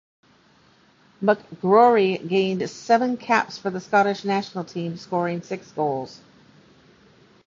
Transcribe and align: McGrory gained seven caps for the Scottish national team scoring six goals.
McGrory 1.21 2.27
gained 2.27 2.67
seven 2.67 3.17
caps 3.17 3.59
for 3.59 3.69
the 3.69 3.79
Scottish 3.79 4.25
national 4.25 4.63
team 4.63 4.97
scoring 4.97 5.43
six 5.43 5.69
goals. 5.73 6.21